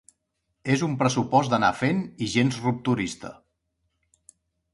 És 0.75 0.83
un 0.87 0.95
pressupost 1.03 1.53
d’anar 1.53 1.69
fent 1.81 2.01
i 2.27 2.31
gens 2.37 2.59
rupturista. 2.65 3.33